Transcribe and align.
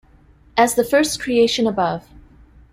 As 0.57 0.73
the 0.73 0.83
first 0.83 1.19
creation 1.19 1.67
above. 1.67 2.09